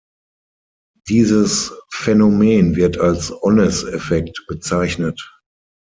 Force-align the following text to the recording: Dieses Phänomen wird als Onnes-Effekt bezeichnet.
Dieses 1.09 1.71
Phänomen 1.93 2.75
wird 2.75 2.97
als 2.97 3.31
Onnes-Effekt 3.43 4.45
bezeichnet. 4.47 5.31